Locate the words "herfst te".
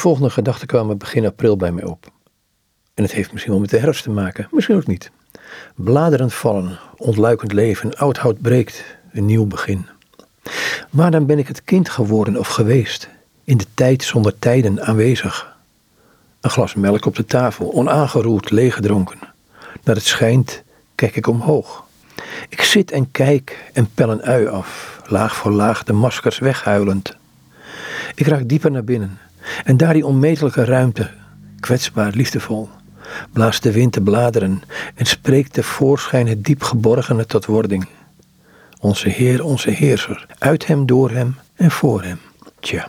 3.78-4.10